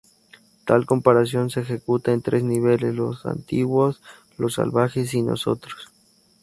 [0.65, 3.99] Tal comparación se ejecuta en tres niveles: los "antiguo"s,
[4.35, 5.75] los "salvaje"s y "nosotros".